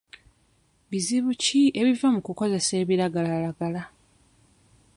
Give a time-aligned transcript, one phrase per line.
[0.91, 3.81] Bizibu ki ebiva mu kukozesa ebiragalalagala?